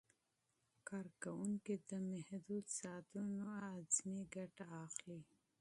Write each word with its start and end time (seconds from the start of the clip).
کارکوونکي 0.89 1.75
د 1.89 1.91
محدودو 2.11 2.71
ساعتونو 2.81 3.37
اعظمي 3.69 4.21
ګټه 4.35 4.65
اخلي. 4.85 5.21